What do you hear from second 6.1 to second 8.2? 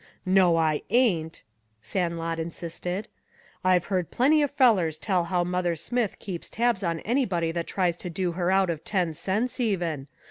keeps tabs on anybody that tries to